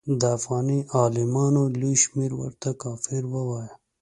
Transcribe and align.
د 0.19 0.21
افغاني 0.37 0.79
عالمانو 0.97 1.61
لوی 1.79 1.95
شمېر 2.03 2.31
ورته 2.41 2.69
کافر 2.83 3.21
وایه. 3.33 3.71